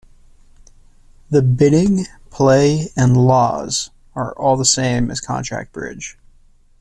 The 1.29 1.43
bidding, 1.43 2.07
play 2.31 2.89
and 2.97 3.15
laws 3.15 3.91
are 4.15 4.57
the 4.57 4.65
same 4.65 5.11
as 5.11 5.21
contract 5.21 5.73
bridge. 5.73 6.17